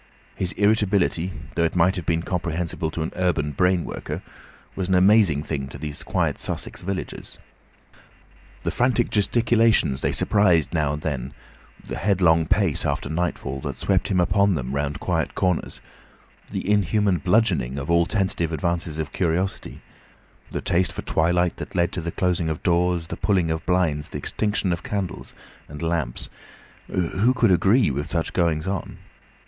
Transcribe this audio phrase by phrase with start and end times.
[0.33, 4.23] His irritability, though it might have been comprehensible to an urban brain worker,
[4.75, 7.37] was an amazing thing to these quiet Sussex villagers.
[8.63, 11.33] The frantic gesticulations they surprised now and then,
[11.85, 15.81] the headlong pace after nightfall that swept him upon them round quiet corners,
[16.51, 19.81] the inhuman bludgeoning of all tentative advances of curiosity,
[20.49, 23.65] the taste for twilight that led to the closing of doors, the pulling down of
[23.67, 25.35] blinds, the extinction of candles
[25.69, 28.97] and lamps—who could agree with such goings on?